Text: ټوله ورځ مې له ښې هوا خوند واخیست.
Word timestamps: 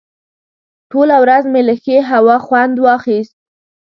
ټوله 0.91 1.15
ورځ 1.23 1.43
مې 1.51 1.61
له 1.67 1.75
ښې 1.83 1.97
هوا 2.11 2.37
خوند 2.45 2.75
واخیست. 2.85 3.35